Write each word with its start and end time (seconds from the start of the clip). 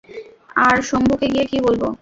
আর 0.57 0.77
শম্ভুকে 0.89 1.27
গিয়ে 1.33 1.45
কী 1.51 1.57
বলবো? 1.65 1.87